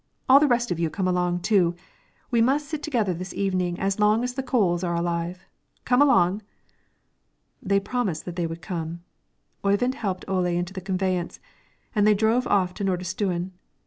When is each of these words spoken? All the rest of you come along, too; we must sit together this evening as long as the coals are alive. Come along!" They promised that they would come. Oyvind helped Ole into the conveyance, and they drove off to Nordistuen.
All 0.27 0.39
the 0.39 0.47
rest 0.47 0.71
of 0.71 0.79
you 0.79 0.89
come 0.89 1.07
along, 1.07 1.41
too; 1.41 1.75
we 2.31 2.41
must 2.41 2.67
sit 2.67 2.81
together 2.81 3.13
this 3.13 3.35
evening 3.35 3.79
as 3.79 3.99
long 3.99 4.23
as 4.23 4.33
the 4.33 4.41
coals 4.41 4.83
are 4.83 4.95
alive. 4.95 5.45
Come 5.85 6.01
along!" 6.01 6.41
They 7.61 7.79
promised 7.79 8.25
that 8.25 8.35
they 8.35 8.47
would 8.47 8.63
come. 8.63 9.03
Oyvind 9.63 9.93
helped 9.93 10.25
Ole 10.27 10.45
into 10.57 10.73
the 10.73 10.81
conveyance, 10.81 11.39
and 11.93 12.07
they 12.07 12.15
drove 12.15 12.47
off 12.47 12.73
to 12.73 12.83
Nordistuen. 12.83 13.51